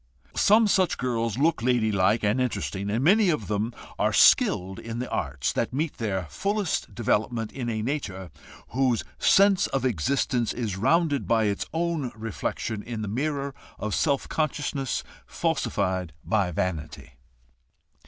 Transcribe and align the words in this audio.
Some 0.35 0.67
such 0.67 0.97
girls 0.97 1.37
look 1.37 1.61
lady 1.61 1.91
like 1.91 2.23
and 2.23 2.41
interesting, 2.41 2.89
and 2.89 3.03
many 3.03 3.29
of 3.29 3.45
them 3.47 3.71
are 3.99 4.11
skilled 4.11 4.79
in 4.79 4.97
the 4.97 5.07
arts 5.11 5.53
that 5.53 5.73
meet 5.75 5.97
their 5.99 6.25
fullest 6.31 6.95
development 6.95 7.51
in 7.51 7.69
a 7.69 7.83
nature 7.83 8.31
whose 8.69 9.03
sense 9.19 9.67
of 9.67 9.85
existence 9.85 10.53
is 10.53 10.75
rounded 10.75 11.27
by 11.27 11.43
its 11.43 11.67
own 11.71 12.11
reflection 12.15 12.81
in 12.81 13.03
the 13.03 13.07
mirror 13.07 13.53
of 13.77 13.93
self 13.93 14.27
consciousness 14.27 15.03
falsified 15.27 16.13
by 16.25 16.49
vanity. 16.49 17.11